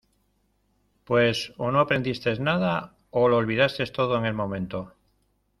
[1.03, 4.95] pues o no aprendiste nada, o lo olvidaste todo en el momento